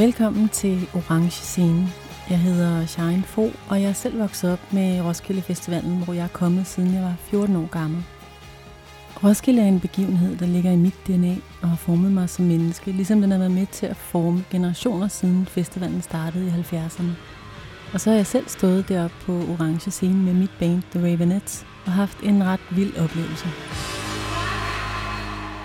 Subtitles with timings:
[0.00, 1.88] Velkommen til Orange Scene.
[2.30, 6.24] Jeg hedder Shine Fo, og jeg er selv vokset op med Roskilde Festivalen, hvor jeg
[6.24, 8.04] er kommet siden jeg var 14 år gammel.
[9.24, 12.92] Roskilde er en begivenhed, der ligger i mit DNA og har formet mig som menneske,
[12.92, 17.10] ligesom den har været med til at forme generationer siden festivalen startede i 70'erne.
[17.92, 21.66] Og så har jeg selv stået deroppe på Orange Scene med mit band The Ravenettes
[21.86, 23.46] og haft en ret vild oplevelse.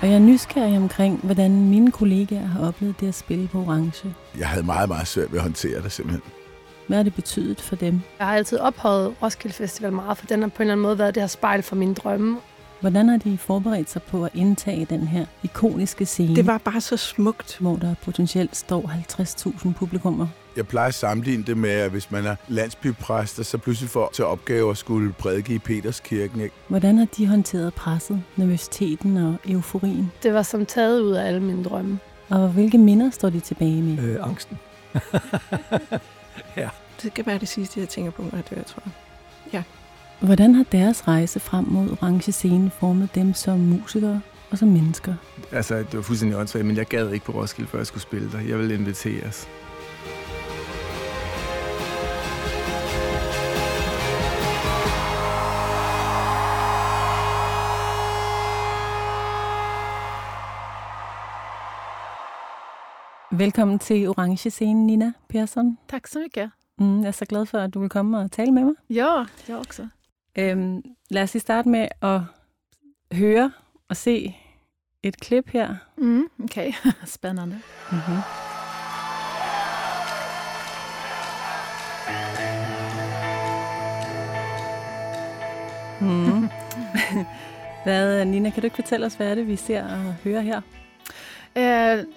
[0.01, 4.13] Og jeg er nysgerrig omkring, hvordan mine kollegaer har oplevet det at spille på Orange.
[4.37, 6.21] Jeg havde meget, meget svært ved at håndtere det simpelthen.
[6.87, 8.01] Hvad har det betydet for dem?
[8.19, 10.97] Jeg har altid ophøjet Roskilde Festival meget, for den har på en eller anden måde
[10.97, 12.37] været det her spejl for mine drømme.
[12.81, 16.81] Hvordan har de forberedt sig på at indtage den her ikoniske scene, Det var bare
[16.81, 17.57] så smukt.
[17.59, 18.91] hvor der potentielt står
[19.67, 20.27] 50.000 publikummer?
[20.55, 24.09] Jeg plejer at sammenligne det med, at hvis man er landsbypræst, og så pludselig får
[24.13, 26.41] til opgave at skulle prædike i Peterskirken.
[26.41, 26.55] Ikke?
[26.67, 30.11] Hvordan har de håndteret presset, nervøsiteten og euforien?
[30.23, 31.99] Det var som taget ud af alle mine drømme.
[32.29, 34.03] Og hvilke minder står de tilbage med?
[34.03, 34.57] Øh, angsten.
[36.57, 36.69] ja.
[37.03, 38.93] Det kan være det sidste, jeg tænker på, når jeg dør, tror jeg.
[40.19, 45.13] Hvordan har deres rejse frem mod orange scene formet dem som musikere og som mennesker?
[45.51, 48.31] Altså, det var fuldstændig åndssvagt, men jeg gad ikke på Roskilde, før jeg skulle spille
[48.31, 48.39] der.
[48.39, 49.47] Jeg ville inviteres.
[63.37, 65.77] Velkommen til orange scene, Nina Persson.
[65.89, 66.51] Tack så mycket.
[66.79, 68.73] Mm, jeg er så glad for, at du vil komme og tale med mig.
[68.89, 69.87] Ja, jag också.
[70.37, 72.21] Øhm, lad os lige starte med at
[73.11, 73.51] høre
[73.89, 74.35] og se
[75.03, 75.75] et klip her.
[75.97, 76.73] Mm, Okej,
[77.05, 77.61] spännande.
[77.91, 78.19] Mm-hmm.
[86.01, 86.49] Mm.
[87.83, 90.61] hvad, Nina, kan du ikke fortælle os, hvad er det, vi ser og hører her?
[91.57, 91.61] Eh,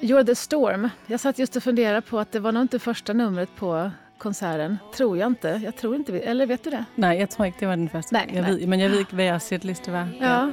[0.00, 0.88] You're the Storm.
[1.06, 4.78] Jag satt just och funderade på att det var nog inte första numret på konserten.
[4.96, 5.60] Tror jag inte.
[5.64, 6.84] Jag tror inte vi, eller vet du det?
[6.94, 8.12] Nej, jeg tror ikke, det var den første.
[8.12, 8.50] Nej, jeg nej.
[8.50, 10.08] Ved, men ved ikke, hvad jeres setliste var.
[10.20, 10.50] Ja.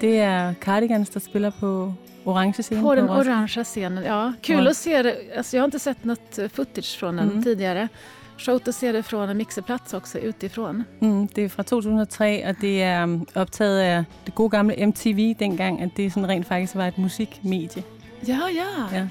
[0.00, 1.94] Det er Cardigans, der spiller på
[2.24, 2.82] orange scene.
[2.82, 3.30] På den Roskilde.
[3.30, 4.32] orangea scenen, ja.
[4.42, 4.70] Kul Ja.
[4.70, 5.16] att se det.
[5.36, 7.42] Alltså, jag har inte sett något footage från den Mm.
[7.42, 7.88] tidigare.
[8.40, 10.84] Show att se det från en mixerplats också utifrån.
[11.00, 15.34] Mm, det er fra 2003, og det er um, optaget af det gode gamle MTV
[15.38, 17.82] dengang, at det sådan rent faktisk var et musikmedie.
[18.28, 18.96] Ja, ja.
[18.98, 19.06] Ja.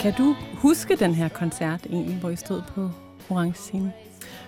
[0.00, 2.90] Kan du huske den her koncert egentlig, hvor I stod på
[3.30, 3.92] orange scene?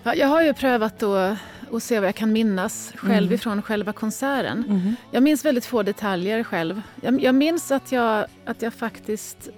[0.07, 3.33] Ja, jag har ju prövat att se vad jag kan minnas själv Mm.
[3.33, 4.65] ifrån själva konserten.
[4.67, 4.93] Mm-hmm.
[5.11, 6.81] Jag minns väldigt få detaljer själv.
[7.01, 9.49] Jag, jag minns att jag, att jag faktiskt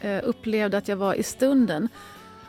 [0.00, 1.88] eh, upplevde att jag var i stunden.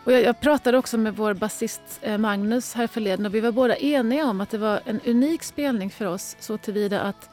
[0.03, 3.51] Och jag, jag pratade också med vår basist eh, Magnus här förleden och vi var
[3.51, 7.29] båda eniga om att det var en unik spelning för oss så tillvida att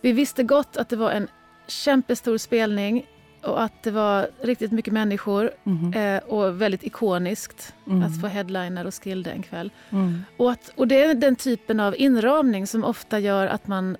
[0.00, 1.28] vi visste gott att det var en
[1.66, 3.06] kämpestor spelning
[3.46, 5.50] och att det var riktigt mycket människor
[5.94, 8.02] eh, och väldigt ikoniskt Mm.
[8.02, 9.70] att få headliner och Skilde en kväll.
[9.90, 10.24] Mm.
[10.36, 13.96] Och, att, och det är den typen av inramning som ofta gör att man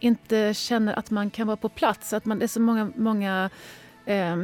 [0.00, 2.12] inte känner att man kan vara på plats.
[2.12, 3.50] Att man, det är så många, många
[4.06, 4.36] eh,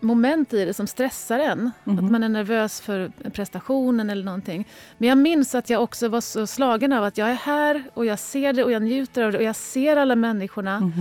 [0.00, 1.70] moment i det som stressar en.
[1.84, 1.98] Mhm.
[2.04, 4.68] Att man är nervös för prestationen eller någonting.
[4.98, 8.06] Men jag minns att jag också var så slagen av att jag är här och
[8.06, 10.92] jag ser det och jag njuter av det och jag ser alla människorna.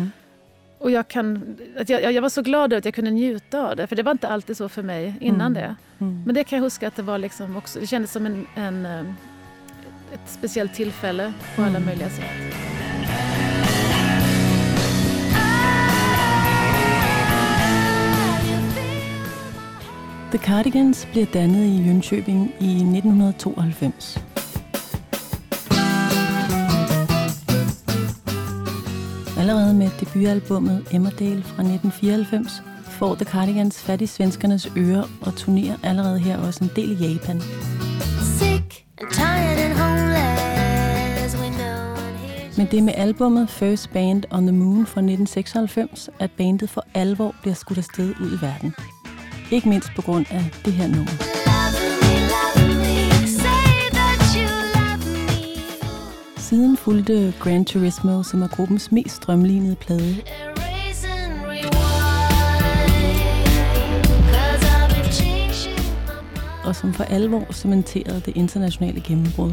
[0.80, 3.76] Och jag, kan, att jag, jag var så glad över att jag kunde njuta av
[3.76, 3.88] det.
[3.88, 5.54] För det var inte alltid så för mig innan Mm.
[5.54, 5.76] det.
[6.00, 6.24] Mm.
[6.26, 8.86] Men det kan jag huska att det var liksom också, det kändes som en, en,
[8.86, 9.00] eh,
[10.14, 11.86] ett speciellt tillfälle på alla Mm.
[11.86, 12.26] möjliga sätt.
[20.32, 24.27] The Cardigans bliver dannet i Jönköping i 1992.
[29.48, 35.76] Allerede med debutalbummet Emmerdale fra 1994 får The Cardigans fat i svenskernes ører og turnerer
[35.84, 37.42] allerede her også en del i Japan.
[38.40, 39.78] Sick and tired and
[42.58, 46.86] Men det er med albummet First Band on the Moon fra 1996, at bandet for
[46.94, 48.76] alvor bliver skudt afsted ud i verden.
[49.52, 51.47] Ikke mindst på grund af det her nummer.
[56.50, 60.16] Siden fulgte Gran Turismo, som er gruppens mest strømlignede plade,
[66.64, 69.52] og som for alvor cementerede det internationale gennembrud.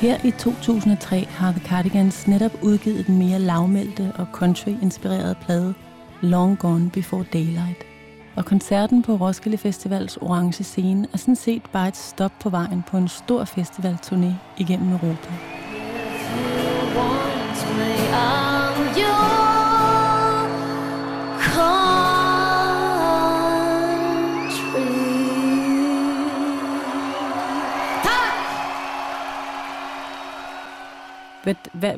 [0.00, 5.74] Her i 2003 har The Cardigans netop udgivet den mere lavmælte og country-inspirerede plade
[6.20, 7.89] Long Gone Before Daylight.
[8.36, 12.82] Og koncerten på Roskilde Festivals orange scene er sådan set bare et stop på vejen
[12.82, 15.30] på en stor festivalturné igennem Europa.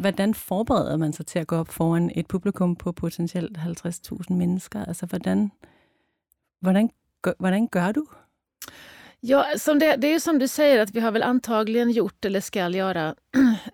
[0.00, 4.84] Hvordan forbereder man sig til at gå op foran et publikum på potentielt 50.000 mennesker?
[4.84, 5.50] Altså, hvordan,
[7.22, 8.06] gør, hvordan gør du?
[9.24, 12.24] Ja, som det, det är ju som du säger, att vi har väl antagligen gjort
[12.24, 13.14] eller ska göra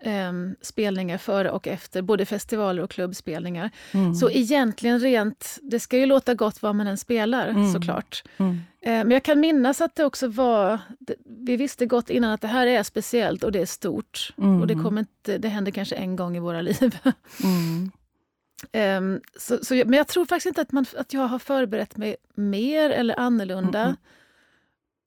[0.01, 3.71] em, spelningar före och efter, både festivaler och klubbspelningar.
[3.93, 4.15] Mm.
[4.15, 7.73] Så egentligen rent, det ska ju låta gott vad man än spelar Mm.
[7.73, 8.23] såklart.
[8.37, 8.53] Mm.
[8.83, 10.79] Eh, Men jag kan minnas att det också var,
[11.25, 14.33] vi visste gott innan att det här är speciellt och det är stort.
[14.39, 14.61] Mm.
[14.61, 16.99] Och det, kommer inte, det händer kanske en gång i våra liv.
[18.73, 21.97] Em, så, så, jag- men jag tror faktiskt inte att, man, att jag har förberett
[21.97, 23.81] mig mer eller annorlunda.
[23.83, 23.97] Mm.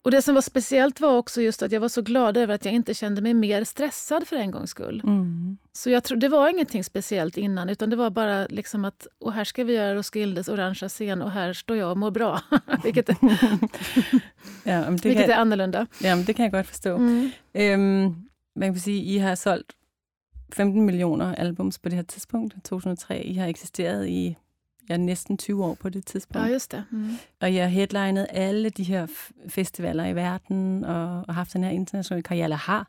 [0.04, 2.66] Och det som var speciellt var också just att jag var så glad över att
[2.66, 5.02] jag inte kände mig mer stressad för en gångs skull.
[5.06, 5.58] Mm.
[5.74, 9.34] Så jag tror, det var ingenting speciellt innan, utan det var bara liksom att och
[9.34, 12.42] här ska vi göra Roskildes orangea scen och här står jag och mår bra.
[12.84, 13.16] vilket, är-
[14.64, 15.88] Ja, vilket är kan, annorlunda.
[16.02, 16.96] ja, men det kan jeg godt forstå.
[16.96, 17.30] Mm.
[17.54, 18.16] Øhm,
[18.56, 19.72] man kan sige, I har solgt
[20.54, 23.24] 15 millioner albums på det her tidspunkt, 2003.
[23.24, 24.36] I har eksisteret i
[24.90, 26.48] ja, næsten 20 år på det tidspunkt.
[26.48, 26.84] Ja, just det.
[26.92, 27.10] Mm.
[27.42, 31.64] Og I har headlinet alle de her f- festivaler i verden, og, og haft den
[31.64, 32.88] her internationale karriere, eller har,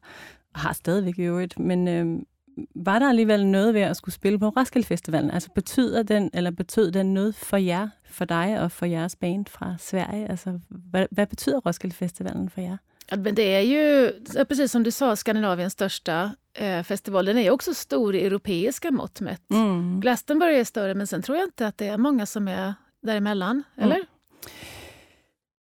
[0.55, 1.59] og har stadigvæk i øvrigt.
[1.59, 2.26] Men øhm,
[2.75, 5.31] var der alligevel noget ved at skulle spille på Roskilde Festivalen?
[5.31, 9.47] Altså betyder den, eller betød den noget for jer, for dig og for jeres band
[9.47, 10.31] fra Sverige?
[10.31, 12.76] Altså, hvad, hvad betyder Roskilde Festivalen for jer?
[13.12, 17.25] Ja, men det är ju, ja, precis som du sa, Skandinaviens största eh, festival.
[17.25, 19.50] Den är också stor i europeiska mått mätt.
[19.50, 20.00] Mm.
[20.00, 23.62] Glastonbury är större, men sen tror jag inte att det är många som är däremellan.
[23.76, 24.00] Eller?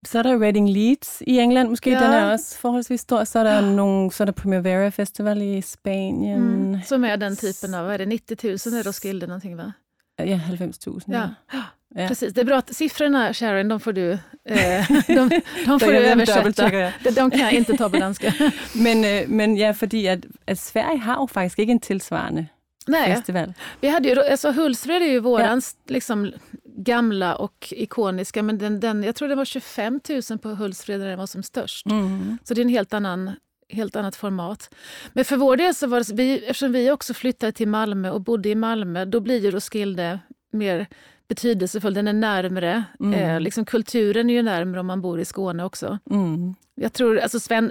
[0.08, 2.00] Så er der Reading Leeds i England, måske Ja.
[2.00, 2.06] ja.
[2.06, 3.24] den er også forholdsvis stor.
[3.24, 6.40] Så er der, nogle, så er der Primavera Festival i Spanien.
[6.40, 6.82] Mm.
[6.82, 9.72] Som är den typen av, vad är det 90 000 är Roskilde någonting va?
[10.18, 11.02] Ja, 90.000.
[11.06, 11.28] Ja.
[11.52, 11.62] Ja.
[11.94, 12.34] Precis.
[12.34, 16.70] Det är bra att siffrorna, Sharon, de får du, eh, de, de får du översätta.
[17.04, 18.32] De, de kan jag inte ta på danska.
[18.74, 22.46] Men, øh, men ja, fordi at, at Sverige har jo faktisk ikke en tilsvarende
[22.86, 23.52] Nej, festival.
[23.80, 26.32] vi hade ju, alltså Hultsfred är ju våran liksom,
[26.76, 30.00] gamla och ikoniska, men den, den, jag tror det var 25
[30.30, 31.86] 000 på Hultsfred när den var som störst.
[31.86, 32.38] Mm.
[32.44, 33.30] Så det är en helt annan
[33.72, 34.74] helt annat format.
[35.12, 38.20] Men för vår del så var det, vi, eftersom vi också flyttade till Malmö och
[38.20, 40.18] bodde i Malmö, då blir ju Roskilde
[40.52, 40.86] mer
[41.28, 41.94] betydelsefull.
[41.94, 42.84] Den är närmre.
[43.00, 43.14] Mm.
[43.14, 45.98] Eh, liksom kulturen är ju närmre om man bor i Skåne också.
[46.10, 46.54] Mm.
[46.74, 47.70] Jag tror, alltså sven,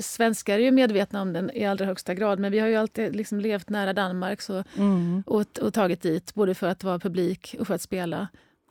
[0.00, 3.16] svenskar är ju medvetna om den i allra högsta grad, men vi har ju alltid
[3.16, 5.22] liksom levt nära Danmark så, Mm.
[5.26, 8.28] och, och tagit dit, både för att vara publik och för att spela.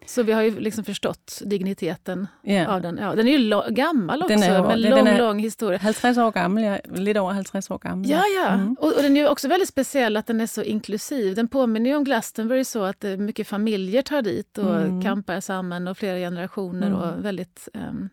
[0.08, 2.68] Så vi har ju liksom förstått digniteten Ja.
[2.68, 2.98] av den.
[2.98, 5.80] Ja, den är ju gammal också, Den är med den- lång, den är- lång historia.
[5.80, 6.78] 50 år gammel, ja.
[6.96, 8.10] lidt over 50 år gammel.
[8.10, 8.48] Ja, ja.
[8.50, 8.76] Mm.
[8.80, 11.36] Och, och den är också väldigt speciell att den är så inklusiv.
[11.36, 15.02] Den påminner ju om Glastonbury så att är mycket familjer tar dit och Mm.
[15.02, 17.00] campar samman och flera generationer Mm.
[17.00, 17.70] och väldigt...
[17.74, 18.10] ehm,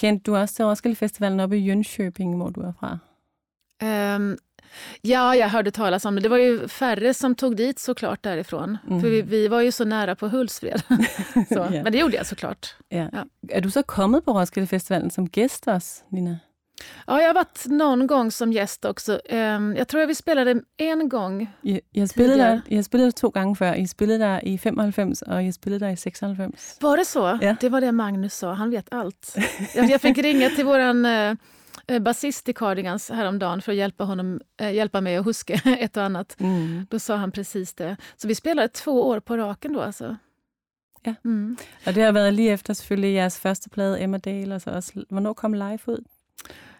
[0.00, 2.98] Kendte du også til Roskilde Festivalen oppe i Jönköping, hvor du er fra?
[3.82, 4.36] ehm,
[5.02, 6.20] ja, jag hörde talas om det.
[6.20, 8.78] Det var ju färre som tog dit såklart därifrån.
[8.88, 9.00] Mm.
[9.00, 10.82] För vi, vi var ju så nära på Hultsfred.
[11.48, 11.70] Ja.
[11.70, 12.74] Men det gjorde jag såklart.
[12.88, 13.08] Ja.
[13.12, 13.24] Ja.
[13.48, 15.28] Er du så kommet på Roskilde Festivalen som
[15.66, 16.38] også, Nina?
[17.06, 19.20] Ja, jag har varit någon gång som gäst också.
[19.28, 21.50] Ehm, jag tror att vi spelade en gång.
[21.62, 22.60] Spillet der, Tidligere.
[22.66, 23.74] I har spillet to gange før.
[23.74, 26.80] I har spillet der i 95, og I har spillet der i 96.
[26.80, 27.38] Var det så?
[27.42, 27.56] Ja.
[27.60, 28.52] Det var det Magnus sa.
[28.52, 29.36] Han vet allt.
[29.74, 31.34] Jag, jag fick ringa till våran eh,
[32.00, 36.02] basist i Cardigans häromdagen för att hjälpa, honom, eh, hjälpa mig att huska ett och
[36.02, 36.36] annat.
[36.40, 36.86] Mm.
[36.90, 37.96] Då sa han precis det.
[38.16, 40.16] Så vi spelade två år på raken då alltså.
[41.02, 41.14] Ja.
[41.24, 41.56] Mm.
[41.86, 45.04] Og det har været lige efter selvfølgelig jeres første plade, Emma Dale, og så også,
[45.08, 46.04] hvornår kom live ud?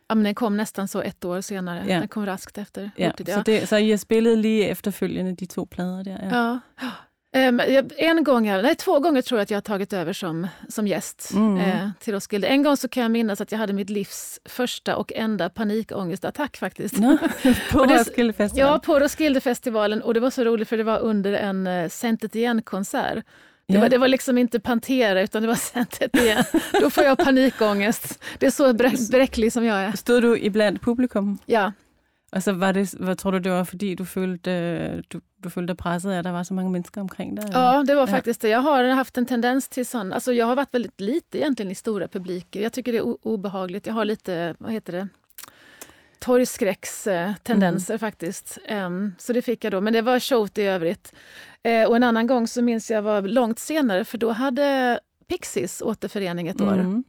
[0.09, 1.85] Ja, men den kom nästan så ett år senare.
[1.87, 2.01] Ja.
[2.01, 2.91] Den kom raskt efter.
[2.99, 6.19] Ja, hurtigt, så, det, så I har spillet lige efterfølgende de to plader der?
[6.23, 6.59] Ja.
[6.83, 6.91] Ja.
[7.33, 10.87] Jag- en gång, nej två gånger tror jag att jag har tagit över som, som
[10.87, 11.57] gäst Mm.
[11.59, 12.47] eh, till Roskilde.
[12.47, 16.57] En gång så kan jag minnas att jag hade mitt livs första och enda panikångestattack
[16.57, 16.99] faktiskt.
[16.99, 17.19] Nå,
[17.73, 18.69] på Och det- Roskilde Festival?
[18.73, 22.25] Ja, på Roskildefestivalen och det var så roligt för det var under en uh, Sänt
[22.25, 23.15] it igen-konsert.
[23.69, 23.81] Det, Ja.
[23.81, 26.45] var, det var liksom inte Pantera utan det var Sänt it igen.
[26.81, 28.23] Då får jag panikångest.
[28.39, 29.93] Det är så brä- bräcklig som jag är.
[29.93, 31.39] Stod du iblandt publikum?
[31.47, 31.73] Ja,
[32.33, 35.75] Og så var det, hvad tror du, det var fordi, du følte, du, du følte
[35.75, 37.45] presset af, at der var så mange mennesker omkring dig?
[37.45, 37.61] eller?
[37.61, 38.13] ja det var Ja.
[38.13, 38.49] faktiskt det.
[38.49, 41.75] Jag har haft en tendens till sån, alltså jag har varit väldigt lite egentligen i
[41.75, 42.63] stora publiker.
[42.63, 43.87] Jag tycker det är obehagligt.
[43.87, 45.09] Jag har lite, vad heter det?
[46.21, 48.59] torgskräckstendenser faktiskt.
[48.65, 51.13] Em, så det fick jag då, men det var showt i övrigt.
[51.63, 55.83] Eh, och en annan gång så minns jag var långt senare, för då hade Pixies
[55.83, 56.73] återförening ett år.
[56.73, 57.05] Mm.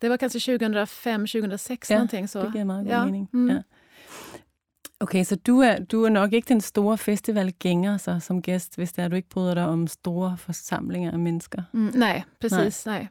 [0.00, 2.42] Det var kanske 2005, 2006 Ja, någonting så.
[2.42, 3.26] Det Ja, mm.
[3.32, 3.62] Ja.
[5.02, 8.92] Okay, så du er, du er nok ikke den store festivalgænger så, som gæst, hvis
[8.92, 11.62] det er, du ikke bryder dig om store forsamlinger af mennesker.
[11.72, 12.86] Mm, nej, precis.
[12.86, 13.06] Nej.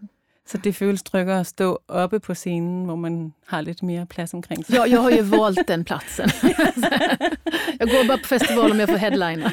[0.48, 4.34] Så det føles tryggere at stå oppe på scenen, hvor man har lidt mere plads
[4.34, 4.76] omkring sig.
[4.76, 6.30] Jag, jag har ju valt den platsen.
[7.80, 9.52] jag går bara på festival om jag får headlina.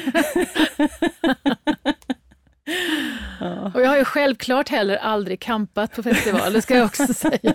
[3.73, 7.53] Och jag har ju självklart heller aldrig kampat på festival, det ska jag också säga.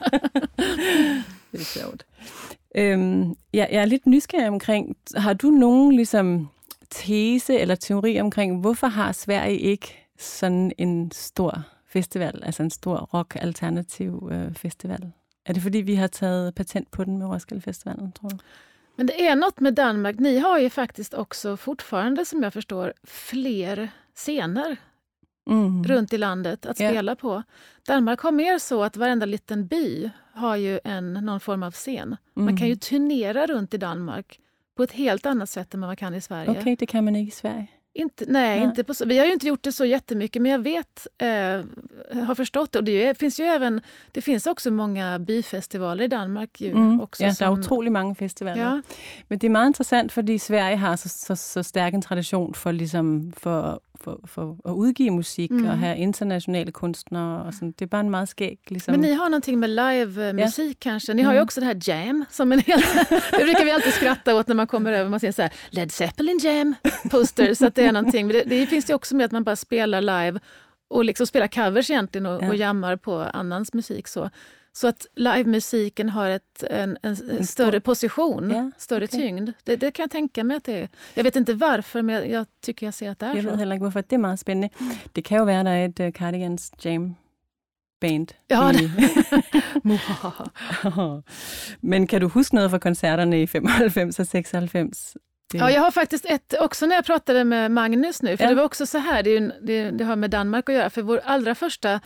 [1.51, 2.05] Det er sjovt.
[2.75, 6.49] Øhm, jeg, jeg er lidt nysgerrig omkring, har du nogen ligesom,
[6.91, 12.97] tese eller teori omkring, hvorfor har Sverige ikke sådan en stor festival, altså en stor
[12.97, 15.13] rock-alternativ øh, festival?
[15.47, 18.37] Er det fordi, vi har taget patent på den med Roskilde Festivalen, tror du?
[18.97, 22.93] Men det är något med Danmark, ni har ju faktiskt också fortfarande som jag förstår
[23.05, 24.77] fler scener
[25.47, 25.85] Mm.
[25.85, 27.43] runt i landet att spela på.
[27.87, 32.17] Danmark har mer så att varenda liten by har ju en, någon form av scen.
[32.35, 34.41] Man kan ju turnera runt i Danmark
[34.77, 36.51] på ett helt annat sätt än vad man kan i Sverige.
[36.51, 37.67] Okay, det kan man i Sverige.
[37.97, 38.65] Inte, nej, Nej.
[38.69, 41.29] Inte på, så- vi har ju inte gjort det så jättemycket, men jag vet, eh,
[42.27, 42.79] har förstått det.
[42.79, 43.81] Och det är- finns ju även,
[44.13, 46.61] det finns också många byfestivaler i Danmark.
[46.61, 47.01] Ju, Mm.
[47.01, 48.63] också, ja, der er som- utrolig mange festivaler.
[48.63, 48.83] Ja,
[49.29, 52.73] Men det er meget interessant, fordi Sverige har så, så, så stærk en tradition for,
[52.73, 55.59] ligesom, for, for, for at udgive musik Mm.
[55.61, 55.67] mm.
[55.69, 57.43] og have internationale kunstnere.
[57.45, 57.73] Og sådan.
[57.73, 58.59] Det er bare en meget skæg...
[58.69, 61.15] Ligesom, men ni har någonting med live-musik kanske?
[61.15, 61.43] Ni har ju Mm.
[61.43, 62.85] också det här jam, som en helt,
[63.39, 65.11] det brukar vi alltid skratta åt när man kommer över.
[65.11, 66.75] Man ser så här, Led Zeppelin jam
[67.11, 68.27] posters, att det är någonting.
[68.27, 70.41] Men det, det finns ju också med att man bara spelar live
[70.89, 72.49] och liksom spelar covers egentligen och, Ja.
[72.49, 74.09] och jammar på annans musik.
[74.09, 74.31] Så.
[74.77, 79.21] Så att livemusiken har ett, en, en, en större position, Ja, större okej.
[79.21, 79.51] tyngd.
[79.65, 80.89] Det, det kan jag tänka mig att det är.
[81.15, 83.57] Jag vet inte varför, men jag, jag tycker jag ser att det är ved så.
[83.57, 84.01] heller ikke, hvorfor.
[84.01, 84.69] Det er meget spændende.
[85.17, 87.17] Det kan jo være, der er et uh, Cardigans Jam
[88.01, 88.29] band.
[88.51, 88.91] Ja, i.
[91.81, 95.17] Men kan du huske noget fra koncerterne i 95 og 96?
[95.53, 98.49] Det, Ja, jag har faktiskt ett, också när jag pratade med Magnus nu, för Ja.
[98.51, 100.91] det var också så här, det, är ju, det, det har med Danmark att göra,
[100.91, 102.01] för vår allra första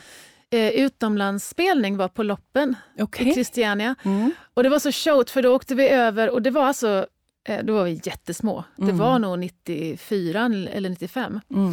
[0.50, 3.28] eh, utomlandsspelning var på Loppen okay.
[3.28, 3.94] i Christiania.
[4.02, 4.30] Mm.
[4.54, 7.06] Och det var så showt, för då åkte vi över och det var alltså,
[7.48, 8.64] eh, då var vi jättesmå.
[8.76, 8.98] Det Mm.
[8.98, 11.40] var nog 94 eller 95.
[11.50, 11.72] Mm.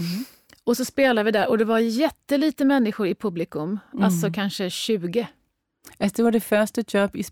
[0.64, 4.06] Och så spelade vi där och det var jättelite människor i publikum, Mm.
[4.06, 5.28] alltså kanske 20
[6.00, 7.32] Altså, det var det første job, I for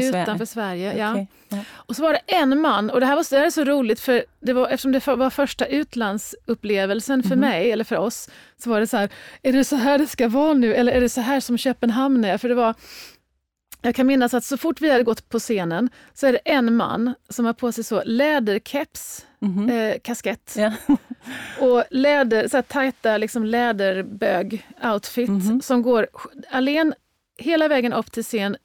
[0.00, 0.22] Sverige?
[0.22, 0.96] utanför Sverige.
[0.98, 1.12] Ja.
[1.12, 1.26] Okay.
[1.48, 1.58] Ja.
[1.74, 4.00] Och så var det en man, och det här, var, det här är så roligt
[4.00, 7.40] för det var, eftersom det var första utlandsupplevelsen för Mhm.
[7.40, 9.08] mig, eller för oss, så var det så här,
[9.42, 12.24] är det så här det ska vara nu eller är det så här som Köpenhamn
[12.24, 12.38] är?
[12.38, 12.74] För det var,
[13.82, 16.76] jag kan minnas att så fort vi hade gått på scenen så är det en
[16.76, 19.70] man som har på sig så läderkeps, Mhm.
[19.70, 20.72] eh, kaskett Ja.
[21.60, 25.60] och läder, så här tajta liksom läderbög-outfit Mhm.
[25.62, 26.06] som går
[26.50, 26.94] allen
[27.38, 28.56] hela vägen upp till scen,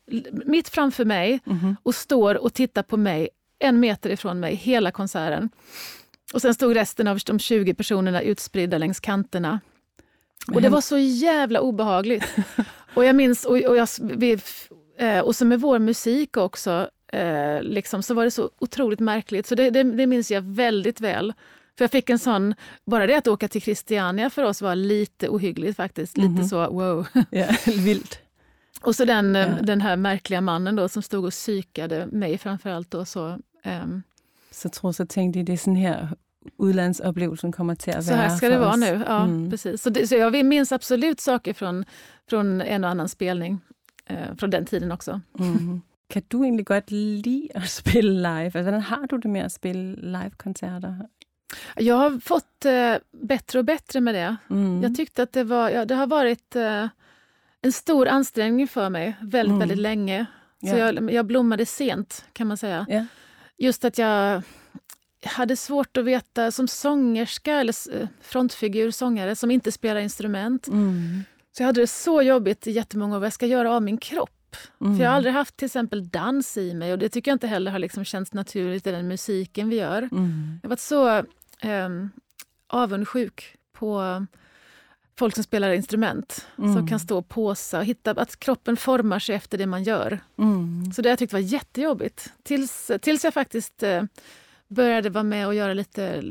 [0.46, 1.76] mitt framför mig Mhm.
[1.84, 5.50] och står och tittar på mig en meter ifrån mig hela konserten.
[6.34, 9.60] Och sen stod resten av de 20 personerna utspridda längs kanterna.
[10.54, 12.24] Och det var så jävla obehagligt.
[12.94, 14.38] och jag minns, och, och, jag, vi,
[14.98, 19.48] eh, och så med vår musik också, eh, liksom, så var det så otroligt märkligt.
[19.48, 21.34] Så det, det, det minns jag väldigt väl.
[21.78, 25.30] För jag fick en sån, bara det att åka till Christiania för oss var lite
[25.30, 26.18] ohyggligt faktiskt.
[26.18, 26.48] Lite Mhm.
[26.48, 27.08] så wow.
[27.30, 28.20] ja, vildt.
[28.82, 29.62] Och så den, eh, Ja.
[29.62, 32.92] den här märkliga mannen då som stod och psykade mig framförallt.
[32.92, 34.04] Då, så, ehm,
[34.52, 36.08] Så tror så tænkte I, det er sådan her,
[36.58, 39.04] udlandsoplevelsen kommer til at så være här ska det vara nu.
[39.08, 39.50] Ja, Mm.
[39.50, 39.82] precis.
[39.82, 41.86] Så, det, så jag minns absolut saker från,
[42.30, 43.60] från en och annan spelning
[44.10, 45.20] eh, från den tiden också.
[45.40, 45.82] Mm.
[46.10, 48.46] Kan du egentlig godt lide at spille live?
[48.46, 50.96] Altså, hvordan har du det med at spille live-koncerter?
[51.78, 52.96] Jag har fått eh,
[53.28, 54.36] bättre och bättre med det.
[54.50, 54.84] Mm.
[54.84, 56.88] Jag tyckte att det, var, ja, det har varit eh,
[57.62, 59.60] en stor ansträngning för mig väldigt, Mm.
[59.60, 60.26] väldigt länge.
[60.62, 60.78] Så Ja.
[60.78, 62.86] jag, jag blommade sent kan man säga.
[62.90, 63.06] Ja.
[63.58, 64.42] Just att jag
[65.26, 70.68] hade svårt att veta som sångerska eller eh, frontfigur, sångare som inte spelar instrument.
[70.68, 71.24] Mm.
[71.58, 73.98] Så jag hade det så jobbigt i jättemånga år vad jag ska göra av min
[73.98, 74.56] kropp.
[74.82, 74.98] Mm.
[74.98, 77.48] För jag har aldrig haft till exempel dans i mig och det tycker jag inte
[77.48, 79.98] heller har liksom känts naturligt i den musiken vi gör.
[80.12, 80.60] Mm.
[80.64, 81.24] Jag har varit så
[81.68, 82.10] um,
[82.68, 84.26] avundsjuk på
[85.22, 86.74] folk som spelar instrument, Mm.
[86.76, 90.20] som kan stå och påsa och hitta att kroppen formar sig efter det man gör.
[90.38, 90.92] Mm.
[90.94, 92.34] Så det har jag tyckt var jättejobbigt.
[92.44, 94.04] Tills, tills jag faktiskt eh,
[94.68, 96.24] började vara med och göra lite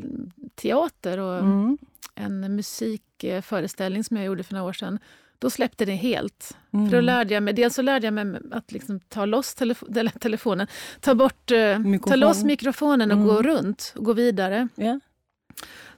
[0.54, 1.78] teater och Mm.
[2.14, 4.98] en musikföreställning som jag gjorde för några år sedan.
[5.42, 6.56] då släppte det helt.
[6.72, 6.88] Mm.
[6.90, 10.18] För då lärde jag mig, dels så lärde jag mig att liksom ta loss telefo-
[10.18, 10.66] telefonen,
[11.00, 13.28] ta, bort, eh, ta loss mikrofonen och Mm.
[13.28, 14.68] gå runt och gå vidare.
[14.74, 15.00] Ja.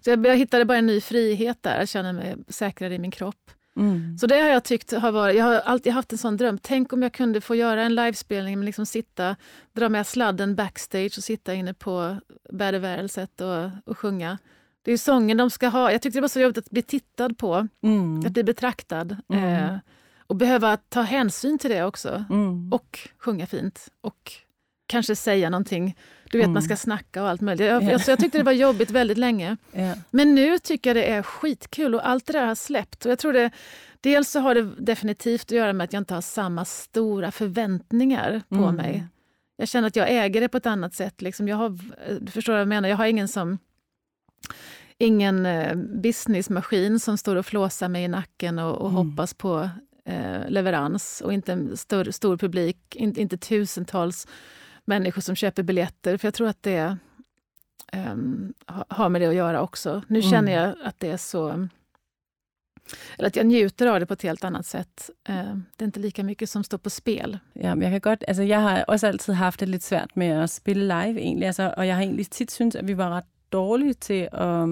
[0.01, 3.11] Så jag, jag hittade bara en ny frihet där, att känna mig säkrare i min
[3.11, 3.51] kropp.
[3.77, 4.19] Mm.
[4.19, 6.59] Så det har jag tyckt har varit, jag har alltid haft en sån dröm.
[6.63, 9.37] Tänk om jag kunde få göra en livespelning, men liksom sitta,
[9.73, 12.17] dra med sladden backstage och sitta inne på
[12.51, 14.39] bädevärelset och, och sjunga.
[14.83, 15.93] Det är ju sången de ska ha.
[15.93, 18.21] Jag tyckte det var så jobbigt att bli tittad på, Mm.
[18.27, 19.17] att bli betraktad.
[19.29, 19.45] Mm.
[19.45, 19.79] Eh,
[20.27, 22.25] och behöva ta hänsyn till det också.
[22.31, 22.73] Mm.
[22.73, 23.89] Och sjunga fint.
[24.01, 24.33] Och
[24.93, 25.97] kanske säga någonting.
[26.31, 26.53] Du vet, Mm.
[26.55, 27.67] man ska snacka och allt möjligt.
[27.67, 27.91] Jag, Ja.
[27.91, 29.57] jag, så jag tyckte det var jobbigt väldigt länge.
[29.73, 29.95] Ja.
[30.11, 33.05] Men nu tycker jag det är skitkul och allt det där har släppt.
[33.05, 33.51] Och jag tror det,
[34.01, 38.43] dels så har det definitivt att göra med att jag inte har samma stora förväntningar
[38.49, 38.75] på Mm.
[38.77, 39.05] mig.
[39.57, 41.23] Jag känner att jag äger det på ett annat sätt.
[41.23, 41.79] Liksom jag har,
[42.21, 42.89] du förstår vad jag menar?
[42.89, 43.59] Jag har ingen som
[44.99, 48.97] ingen eh, businessmaskin som står och flåsar mig i nacken och, och Mm.
[49.11, 49.71] hoppas på
[50.05, 54.27] eh, leverans och inte en stor, stor publik, inte, inte tusentals
[54.85, 56.17] människor som köper biljetter.
[56.17, 56.97] För jag tror att det
[57.93, 60.03] ehm, ha- har med det att göra också.
[60.09, 60.31] Nu Mm.
[60.31, 61.69] känner jag att det är så...
[63.19, 65.11] Eller att jag njuter av det på ett helt annat sätt.
[65.29, 67.39] Eh, det är inte lika mycket som står på spel.
[67.53, 70.43] Ja, men jeg kan godt, altså jeg har også altid haft det lidt svært med
[70.43, 73.25] at spille live egentlig, altså, og jeg har egentlig tit syntes, at vi var ret
[73.53, 74.69] dårlige til at,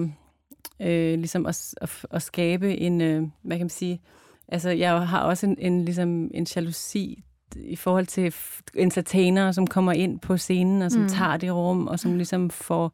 [0.79, 4.01] øh, ligesom at, at, at skabe en, øh, hvad kan man sige,
[4.47, 7.23] altså jeg har også en, en, ligesom en jalousi
[7.55, 8.33] i forhold til
[8.75, 11.03] entertainere, som kommer ind på scenen, og som Mm.
[11.03, 11.09] mm.
[11.09, 12.91] tager det rum, og som ligesom får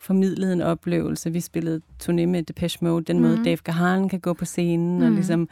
[0.00, 1.32] formidlet en oplevelse.
[1.32, 3.44] Vi spillede turné med Depeche Mode, den måde Mhm.
[3.44, 5.14] Dave Gahan kan gå på scenen, og Mm.
[5.14, 5.48] ligesom,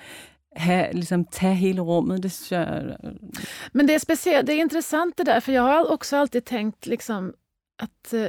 [0.56, 2.22] have, ligesom tage hele rummet.
[2.22, 2.96] Det synes jeg
[3.72, 6.86] Men det är, speciellt, det är intressant det där, för jag har också alltid tänkt
[6.86, 7.32] liksom
[7.78, 8.26] att eh,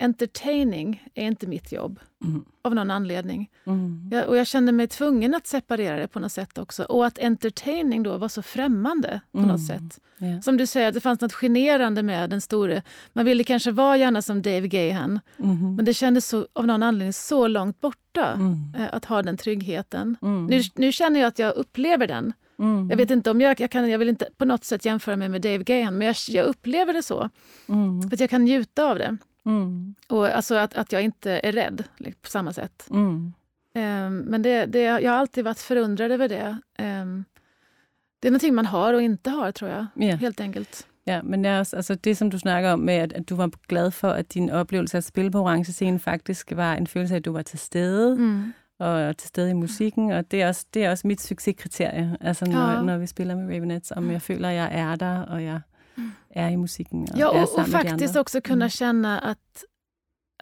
[0.00, 2.00] entertaining är inte mitt jobb.
[2.24, 2.44] Mm.
[2.62, 3.50] Av någon anledning.
[3.66, 4.08] Mm.
[4.12, 6.82] Jag, och jag kände mig tvungen att separera det på något sätt också.
[6.84, 9.50] Och att entertaining då var så främmande på Mm.
[9.50, 10.00] något sätt.
[10.18, 10.42] Ja.
[10.42, 12.82] Som du säger, att det fanns något generande med den store.
[13.12, 15.76] Man ville kanske vara gärna som Dave Gahan, Mhm.
[15.76, 18.74] men det kändes så, av någon anledning så långt borta Mm.
[18.78, 20.16] eh, att ha den tryggheten.
[20.22, 20.46] Mm.
[20.46, 22.32] Nu, nu känner jag att jag upplever den.
[22.58, 22.90] Mm.
[22.90, 25.28] Jag vet inte om jag, jag kan, jag vill inte på något sätt jämföra mig
[25.28, 27.28] med Dave Gahan, men jag, jag upplever det så.
[27.68, 28.02] Mm.
[28.02, 29.16] För att jag kan njuta av det.
[29.50, 29.94] Mm.
[30.08, 31.84] Och alltså att, att jag inte är rädd
[32.22, 32.86] på samma sätt.
[32.90, 33.32] Mm.
[33.74, 36.58] Ehm, men det, det, jag har alltid varit förundrad över det.
[36.78, 37.24] Ehm,
[38.20, 39.86] det är någonting man har och inte har, tror jeg.
[39.94, 40.16] Ja.
[40.16, 40.86] Helt enkelt.
[41.04, 43.50] ja, men det, også, altså det, som du snakker om med, at, at du var
[43.68, 47.14] glad for, at din oplevelse af at spille på orange scene faktisk var en følelse
[47.14, 48.22] af, at du var til stede, mm.
[48.24, 48.52] Mm.
[48.78, 52.44] og til stede i musikken, og det er også, det er også mit succeskriterie, altså
[52.44, 52.82] når, Ja.
[52.82, 55.60] når vi spiller med Ravenettes, om jeg føler, at jeg er der, og jeg
[56.34, 58.70] er i musikken, og Ja, och, och faktiskt också kunna Mm.
[58.70, 59.64] känna att,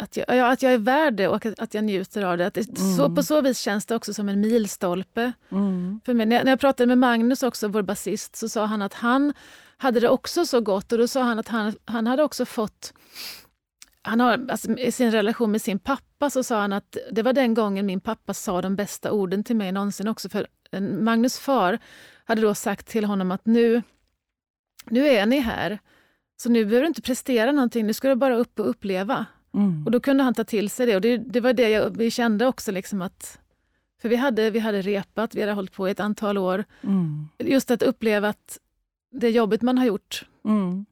[0.01, 2.47] att, jag, ja, att jag är värd det och att, att jag njuter av det.
[2.47, 3.14] Att det så, Mm.
[3.14, 5.33] på så vis känns det också som en milstolpe.
[5.51, 6.01] Mm.
[6.05, 6.27] För mig.
[6.27, 9.33] När, jag, när jag pratade med Magnus, också, vår basist, så sa han att han
[9.77, 10.92] hade det också så gott.
[10.92, 12.92] Och då sa han att han, han hade också fått...
[14.03, 17.33] Han har, alltså, I sin relation med sin pappa så sa han att det var
[17.33, 20.29] den gången min pappa sa de bästa orden till mig någonsin också.
[20.29, 20.47] För
[20.81, 21.79] Magnus far
[22.25, 23.83] hade då sagt till honom att nu,
[24.90, 25.79] nu är ni här,
[26.37, 29.27] så nu behöver du inte prestera någonting, nu ska du bara upp och uppleva.
[29.55, 29.85] Mm.
[29.87, 30.94] Och då kunde han ta till sig det.
[30.94, 32.72] Och det, det var det jag, vi kände också.
[32.72, 33.38] Liksom att,
[34.03, 36.64] för vi hade, vi hade repat, vi hade hållit på i ett antal år.
[36.83, 37.29] Mm.
[37.38, 38.59] Just att uppleva att
[39.12, 40.87] det jobbet man har gjort Mm.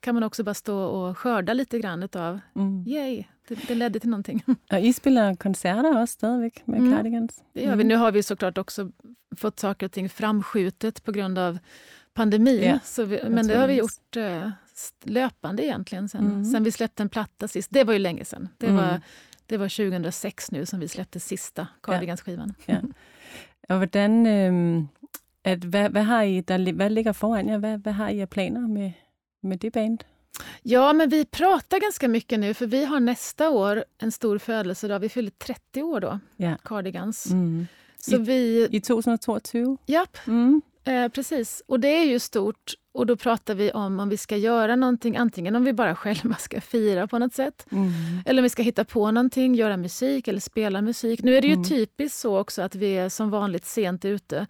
[0.00, 2.40] kan man också bara stå och skörda lite grann utav.
[2.56, 2.84] Mm.
[2.86, 4.42] Yay, det, det ledde till någonting.
[4.72, 6.92] Og I spiller koncerter også stadigvæk med Mm.
[6.96, 7.42] Cardigans?
[7.54, 7.84] Det gör vi.
[7.84, 8.90] Nu har vi såklart också
[9.36, 11.58] fått saker och ting framskjutet på grund av
[12.18, 12.62] pandemin.
[12.62, 14.16] Ja, så vi, men det har vi gjort
[14.74, 16.44] st- löpande egentligen sen, Mm.
[16.44, 17.70] sen vi släppte en platta sist.
[17.70, 18.48] Det var ju länge sedan.
[18.58, 18.76] Det, Mm.
[18.76, 19.00] var,
[19.46, 22.54] det var 2006 nu som vi släppte sista Cardigans-skivan.
[23.68, 24.84] Og hvordan, øh,
[25.44, 27.58] at, hvad, hvad, har I, der, li- hvad ligger foran jer?
[27.58, 28.92] Hvad, hvad har I af planer med,
[29.42, 29.98] med det band?
[30.62, 35.00] Ja, men vi pratar ganska mycket nu, för vi har nästa år en stor födelsedag.
[35.00, 36.54] Vi fyller 30 år då, Ja.
[36.64, 37.26] Cardigans.
[37.32, 37.66] Mm.
[38.00, 38.68] Så vi...
[38.70, 39.78] I 2022?
[39.86, 40.62] Japp, Mm.
[40.88, 41.62] Eh, precis.
[41.66, 42.74] Och det är ju stort.
[42.92, 46.34] Och då pratar vi om om vi ska göra någonting, antingen om vi bara själva
[46.34, 47.90] ska fira på något sätt, Mm.
[48.26, 51.22] eller om vi ska hitta på någonting, göra musik eller spela musik.
[51.22, 51.64] Nu är det ju Mm.
[51.64, 54.46] typiskt så också att vi är som vanligt sent ute.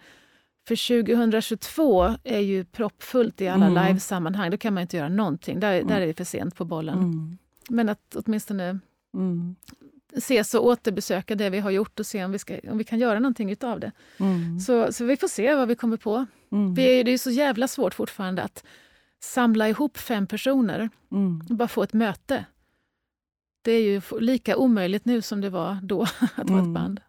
[0.68, 3.86] För 2022 är ju proppfullt i alla Mm.
[3.86, 4.50] livesammanhang.
[4.50, 5.60] Då kan man inte göra någonting.
[5.60, 6.98] Där, där är det för sent på bollen.
[6.98, 7.38] Mm.
[7.68, 8.78] Men att åtminstone
[9.14, 9.56] Mm.
[10.16, 12.98] Ses och återbesöka det vi har gjort och se om vi, ska, om vi kan
[12.98, 13.92] göra någonting utav det.
[14.20, 14.60] Mm.
[14.60, 16.26] Så, så vi får se vad vi kommer på.
[16.52, 16.74] Mm.
[16.74, 18.64] Vi det är så jävla svårt fortfarande att
[19.20, 21.40] samla ihop fem personer Mm.
[21.50, 22.44] och bara få ett möte.
[23.62, 26.02] Det är ju lika omöjligt nu som det var då
[26.36, 26.70] att vara Mm.
[26.70, 27.00] ett band.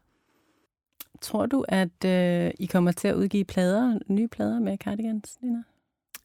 [1.22, 5.64] Tror du, at øh, I kommer til at udgive plader, nye plader med Cardigans, Lina?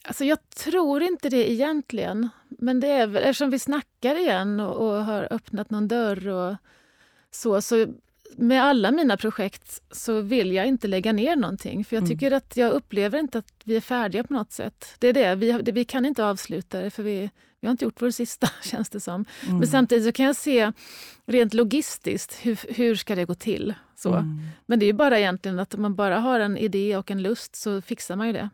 [0.06, 2.28] Alltså jag tror inte det egentligen.
[2.48, 6.56] Men det är väl, eftersom vi snackar igen och, och har öppnat någon dörr och
[7.30, 7.86] så, så
[8.36, 11.84] med alla mina projekt så vill jag inte lägga ner någonting.
[11.84, 12.10] För jag Mm.
[12.10, 14.94] tycker att jag upplever inte att vi är färdiga på något sätt.
[14.98, 17.84] Det är det, vi, det, vi kan inte avsluta det för vi, vi har inte
[17.84, 19.24] gjort vår sista känns det som.
[19.46, 19.58] Mm.
[19.58, 20.72] Men samtidigt så kan jag se
[21.26, 23.74] rent logistiskt, hur, hur ska det gå till?
[23.96, 24.12] Så.
[24.14, 24.38] Mm.
[24.66, 27.22] Men det är ju bara egentligen att om man bara har en idé och en
[27.22, 28.50] lust så fixar man ju det.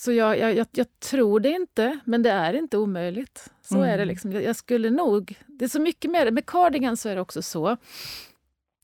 [0.00, 3.50] Så jag, jag, jag, tror det inte, men det är inte omöjligt.
[3.62, 3.88] Så Mm.
[3.88, 4.04] är det.
[4.04, 4.32] liksom.
[4.32, 5.38] Jag, jag skulle nog...
[5.46, 6.30] Det är så mycket mer.
[6.30, 7.76] Med Cardigan så är det också så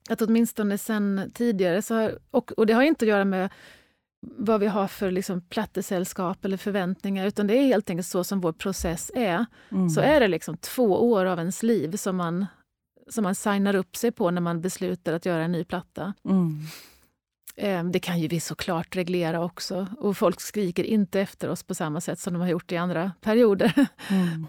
[0.09, 3.51] att åtminstone sen tidigare, så har, och, och det har inte att göra med
[4.21, 8.41] vad vi har för liksom, plattesällskap eller förväntningar, utan det är helt enkelt så som
[8.41, 9.47] vår process är.
[9.71, 9.91] Mm.
[9.91, 12.47] Så är det liksom två år av ens liv som man,
[13.09, 16.15] som man signar upp sig på när man beslutar att göra en ny platta.
[16.25, 16.59] Mm.
[17.57, 19.87] Eh, Det kan ju vi såklart reglera också.
[19.99, 23.13] Och folk skriker inte efter oss på samma sätt som de har gjort i andra
[23.21, 23.73] perioder.
[24.11, 24.47] Mm.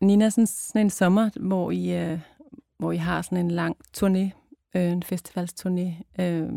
[0.00, 2.18] Nina, sådan, sådan en sommer, hvor I, øh,
[2.78, 4.30] hvor I har sådan en lang turné,
[4.74, 6.02] øh, en festivalsturné.
[6.18, 6.48] Øh,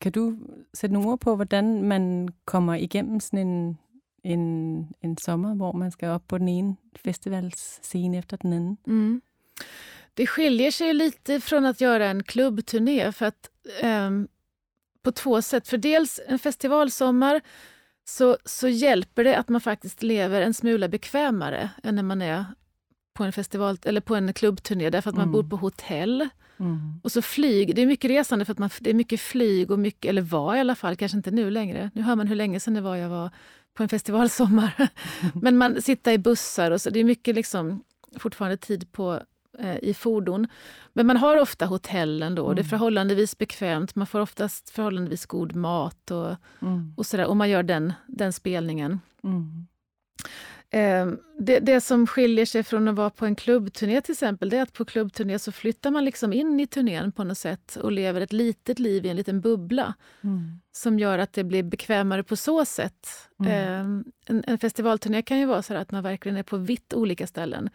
[0.00, 0.36] kan du
[0.74, 3.78] sætte nogle ord på, hvordan man kommer igennem sådan en,
[4.24, 4.40] en,
[5.02, 8.78] en sommer, hvor man skal op på den ene festivalscene efter den anden?
[8.86, 9.22] Mm.
[10.16, 14.28] Det skiljer sig lite från att göra en klubbturné för att, ehm,
[15.02, 15.68] på två sätt.
[15.68, 17.40] För dels en festivalsommar
[18.04, 22.44] så, så hjälper det att man faktiskt lever en smula bekvämare än när man är
[23.14, 25.32] på en festival eller på en klubbturné därför att man Mm.
[25.32, 26.28] bor på hotell.
[26.58, 27.00] Mm.
[27.02, 29.78] Och så flyg, det är mycket resande för att man, det är mycket flyg och
[29.78, 31.90] mycket, eller var i alla fall, kanske inte nu längre.
[31.94, 33.30] Nu hör man hur länge sedan det var jag var
[33.74, 34.88] på en festivalsommar.
[35.34, 37.84] Men man sitter i bussar och så, det är mycket liksom
[38.18, 39.20] fortfarande tid på
[39.82, 40.46] i fordon.
[40.92, 42.70] Men man har ofta hotellen då, det är Mm.
[42.70, 46.94] förhållandevis bekvämt, man får oftast förhållandevis god mat och, Mm.
[46.96, 49.00] och sådär, och man gör den, den spelningen.
[49.24, 49.66] Mm.
[50.72, 51.06] Eh,
[51.38, 54.62] det, det som skiljer sig från att vara på en klubbturné till exempel, det är
[54.62, 58.20] att på klubbturné så flyttar man liksom in i turnén på något sätt och lever
[58.20, 60.60] ett litet liv i en liten bubbla Mm.
[60.72, 63.08] som gör att det blir bekvämare på så sätt.
[63.40, 63.52] Mm.
[63.52, 63.80] Eh,
[64.26, 67.70] en, en festivalturné kan ju vara så att man verkligen är på vitt olika ställen.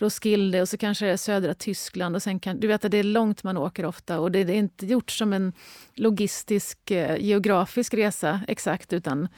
[0.00, 2.98] Roskilde och så kanske det är södra Tyskland och sen kan, du vet att det
[2.98, 5.52] är långt man åker ofta och det, är inte gjort som en
[5.94, 9.28] logistisk, eh, geografisk resa exakt utan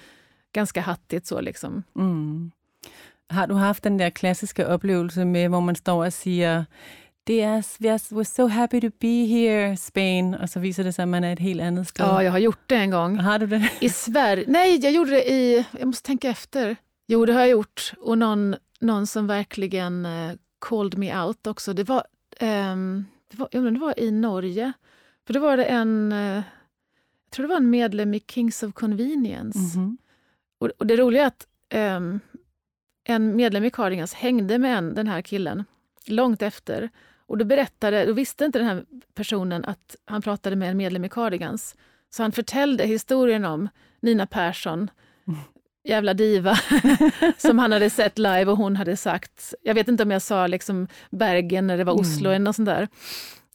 [0.52, 1.82] ganska hattigt så liksom.
[1.96, 2.50] Mm.
[3.28, 6.64] Har du haft den der klassiske oplevelse med, hvor man står og siger,
[7.26, 10.94] det er, vi er, we're so happy to be here, Spain, og så viser det
[10.94, 12.04] sig, at man er et helt andet sted?
[12.04, 13.18] Ja, jag har gjort det en gång.
[13.20, 13.62] Har du det?
[13.80, 14.44] I Sverige?
[14.48, 15.64] Nej, jag gjorde det i...
[15.78, 16.76] Jag måste tänka efter.
[17.08, 17.92] Jo, det har jag gjort.
[18.00, 20.32] Och någon, någon som verkligen eh,
[20.68, 21.72] called me out också.
[21.72, 22.04] Det var,
[22.36, 24.72] ehm, det var, jag undrar det var i Norge.
[25.26, 26.12] För då var det en...
[26.12, 26.42] Eh,
[27.24, 29.78] jag tror det var en medlem i Kings of Convenience.
[29.78, 29.98] Mhm.
[30.58, 32.20] Och, och det roliga är att ehm,
[33.04, 35.64] en medlem i Cardigans hängde med en, den här killen
[36.06, 36.90] långt efter.
[37.26, 41.04] Och då berättade, då visste inte den här personen att han pratade med en medlem
[41.04, 41.76] i Cardigans.
[42.10, 43.68] Så han förtällde historien om
[44.00, 44.90] Nina Persson,
[45.86, 46.58] jävla diva,
[47.38, 50.46] som han hade sett live och hon hade sagt, jag vet inte om jag sa
[50.46, 52.88] liksom Bergen när det var Oslo eller något sånt där.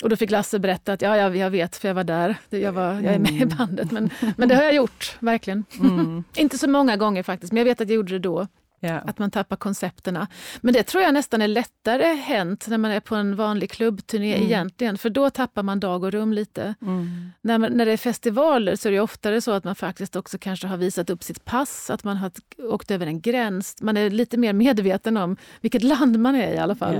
[0.04, 2.72] Och då fick Lasse berätta att ja, jag, jag vet för jag var där, jag,
[2.72, 3.58] var, jag är med i Mm.
[3.58, 3.92] bandet.
[3.92, 5.66] Men, men det har jag gjort, verkligen.
[5.80, 6.24] Mm.
[6.36, 8.48] Inte så många gånger faktiskt, men jag vet att jag gjorde det då.
[8.84, 8.98] Ja.
[9.00, 10.28] Att man tappar koncepterna.
[10.62, 14.36] Men det tror jag nästan är lättare hänt när man är på en vanlig klubbturné
[14.36, 14.48] Mm.
[14.48, 16.76] egentligen, för då tappar man dag och rum lite.
[16.82, 17.32] Mm.
[17.42, 20.38] När, man, när det är festivaler så är det oftare så att man faktiskt också
[20.38, 23.76] kanske har visat upp sitt pass, att man har åkt över en gräns.
[23.82, 26.96] Man är lite mer medveten om vilket land man är i alla fall.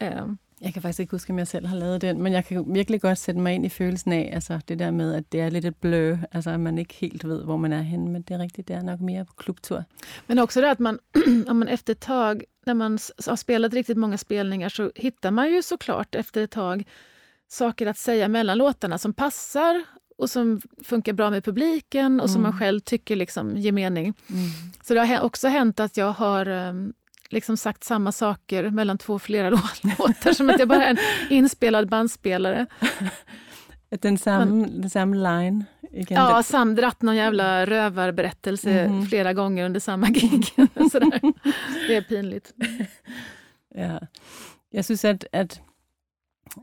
[0.00, 0.26] Eh,
[0.60, 3.00] Jeg kan faktisk ikke huske, om jeg selv har lavet den, men jeg kan virkelig
[3.00, 5.64] godt sætte mig ind i følelsen af, altså det der med, at det er lidt
[5.64, 8.38] et blø, altså at man ikke helt ved, hvor man er henne, men det er
[8.38, 9.84] rigtigt, det er nok mere på klubtur.
[10.26, 10.98] Men också det att man,
[11.48, 15.52] om man efter ett tag, när man har spelat riktigt många spelningar, så hittar man
[15.52, 16.86] ju såklart efter ett tag
[17.48, 19.84] saker att säga mellan låtarna som passar
[20.18, 22.50] och som funkar bra med publiken och som Mm.
[22.50, 24.04] man själv tycker liksom ger mening.
[24.30, 24.42] Mm.
[24.82, 26.92] Så det har också hänt att jag har ehm,
[27.30, 29.50] liksom sagt samma saker mellan två flera
[29.98, 30.98] låtar, som att jag bara är en
[31.30, 32.66] inspelad bandspelare.
[34.20, 35.64] Samme, den samme line.
[36.08, 39.06] Ja, den, Sam dratt någon jävla rövarberättelse Mhm.
[39.06, 40.44] flera gånger under samma gig.
[40.92, 41.20] Sådär.
[41.88, 42.52] Det är pinligt.
[43.74, 44.00] Ja.
[44.70, 45.60] Jeg synes, at, at,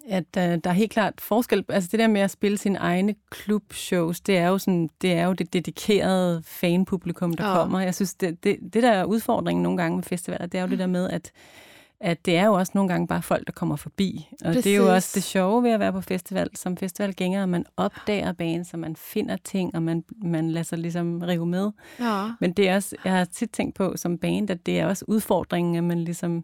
[0.09, 1.65] at uh, der er helt klart forskel.
[1.69, 5.25] Altså det der med at spille sine egne klubshows, det er jo, sådan, det, er
[5.27, 7.53] jo det dedikerede fanpublikum, der Ja.
[7.55, 7.79] kommer.
[7.79, 10.69] Jeg synes, det, det, det der er udfordringen nogle gange med festivaler, det er jo
[10.69, 11.31] det der med, at
[11.99, 14.27] at det er jo også nogle gange bare folk, der kommer forbi.
[14.31, 14.63] Og Præcis.
[14.63, 16.49] det er jo også det sjove ved at være på festival.
[16.55, 20.77] Som festivalgænger, at man opdager bands, og man finder ting, og man, man lader sig
[20.77, 21.71] ligesom rive med.
[21.99, 22.27] Ja.
[22.39, 25.05] Men det er også, jeg har tit tænkt på som band, at det er også
[25.07, 26.43] udfordringen, at man ligesom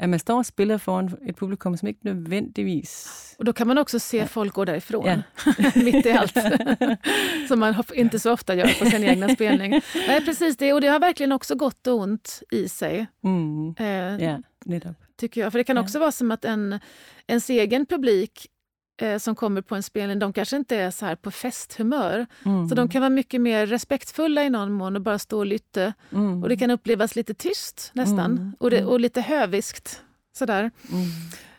[0.00, 3.34] at man står og spiller foran et publikum, som ikke nødvendigvis...
[3.38, 5.16] Och då kan man också se folk gå därifrån, Ja.
[5.84, 6.36] mitt i allt.
[7.48, 9.80] Som man inte så ofta gör på sin egna spelning.
[10.08, 10.72] Nej, precis det.
[10.72, 14.42] Och det har verkligen också gott och ont i sig, Mm, eh, ja,
[15.18, 15.52] tycker jag.
[15.52, 15.82] För det kan Ja.
[15.82, 16.80] också vara som att en,
[17.26, 18.46] ens egen publik
[19.02, 22.26] eh, som kommer på en spelning, de kanske inte är så här på festhumör.
[22.44, 25.46] Mm, Så de kan vara mycket mer respektfulla i någon mån och bara stå och
[25.46, 25.92] lytta.
[26.12, 28.18] mm, Och det kan upplevas lite tyst nästan.
[28.30, 28.52] Mm.
[28.58, 28.88] Och, det, Mm.
[28.88, 30.02] och lite höviskt.
[30.32, 30.60] Sådär.
[30.60, 31.04] mm,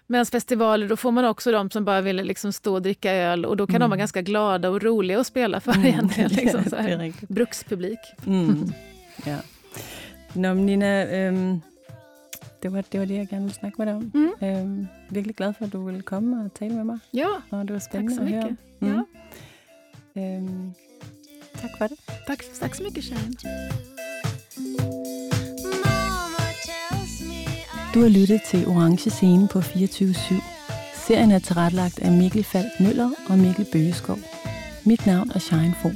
[0.08, 3.45] Medan festivaler, då får man också de som bara vill liksom stå och dricka öl
[3.45, 3.99] och då kan de vara Mm.
[3.99, 5.86] ganska glada och roliga att spela för mm.
[5.86, 6.30] egentligen.
[6.34, 7.13] Liksom, så här.
[7.27, 7.99] Brukspublik.
[9.25, 9.38] Ja.
[10.54, 11.62] Nina, øhm,
[12.63, 14.12] det, var, det var det, jeg gerne ville snakke med dig om.
[14.13, 14.47] Mm.
[14.47, 17.74] Øhm, virkelig glad for, at du ville komme og tale med mig, Ja, og det
[17.74, 18.58] var tack spændende så at høre mycket.
[18.82, 18.88] om.
[18.88, 20.71] Ja, Øhm,
[21.56, 21.97] tak for det.
[22.28, 23.34] tack, tack så mycket Sharon.
[27.93, 30.43] Du har lyttet til Orange Scene på 24-7.
[31.08, 34.17] Serien er tilrettelagt af Mikkel Falk Møller og Mikkel Bøgeskov.
[34.86, 35.95] Mit navn er Shine Fogh.